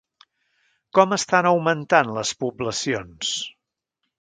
[0.99, 3.37] Com estan augmentant les poblacions?